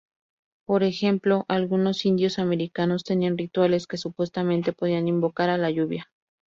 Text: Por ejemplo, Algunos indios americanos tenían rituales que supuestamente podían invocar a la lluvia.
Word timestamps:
Por 0.65 0.81
ejemplo, 0.81 1.45
Algunos 1.47 2.07
indios 2.07 2.39
americanos 2.39 3.03
tenían 3.03 3.37
rituales 3.37 3.85
que 3.85 3.97
supuestamente 3.97 4.73
podían 4.73 5.07
invocar 5.07 5.51
a 5.51 5.59
la 5.59 5.69
lluvia. 5.69 6.09